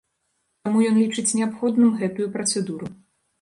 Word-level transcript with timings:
Таму 0.67 0.79
ён 0.91 0.95
лічыць 1.01 1.33
неабходным 1.41 1.93
гэтую 2.01 2.27
працэдуру. 2.39 2.91